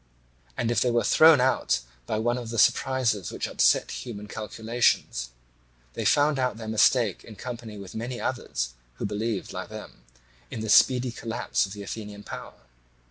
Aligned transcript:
And 0.57 0.71
if 0.71 0.81
they 0.81 0.89
were 0.89 1.03
thrown 1.03 1.39
out 1.39 1.81
by 2.07 2.17
one 2.17 2.39
of 2.39 2.49
the 2.49 2.57
surprises 2.57 3.31
which 3.31 3.45
upset 3.47 3.91
human 3.91 4.27
calculations, 4.27 5.29
they 5.93 6.05
found 6.05 6.39
out 6.39 6.57
their 6.57 6.67
mistake 6.67 7.23
in 7.23 7.35
company 7.35 7.77
with 7.77 7.93
many 7.93 8.19
others 8.19 8.73
who 8.95 9.05
believed, 9.05 9.53
like 9.53 9.69
them, 9.69 10.01
in 10.49 10.61
the 10.61 10.69
speedy 10.69 11.11
collapse 11.11 11.67
of 11.67 11.73
the 11.73 11.83
Athenian 11.83 12.23
power. 12.23 12.61